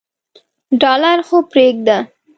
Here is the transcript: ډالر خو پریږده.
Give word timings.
ډالر 0.81 1.19
خو 1.27 1.37
پریږده. 1.51 1.97